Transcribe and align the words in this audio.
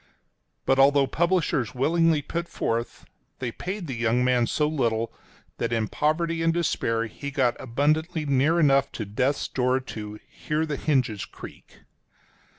But 0.65 0.79
although 0.79 1.05
publishers 1.05 1.75
willingly 1.75 2.23
put 2.23 2.47
forth, 2.49 3.05
they 3.37 3.51
paid 3.51 3.85
the 3.85 3.93
young 3.93 4.25
man 4.25 4.47
so 4.47 4.67
little, 4.67 5.13
that 5.59 5.71
in 5.71 5.87
poverty 5.87 6.41
and 6.41 6.51
despair 6.51 7.05
he 7.05 7.29
got 7.29 7.55
abundantly 7.59 8.25
near 8.25 8.59
enough 8.59 8.91
to 8.93 9.05
death's 9.05 9.47
door 9.47 9.79
to 9.79 10.19
"hear 10.27 10.65
the 10.65 10.75
hinges 10.77 11.25
creak." 11.25 11.81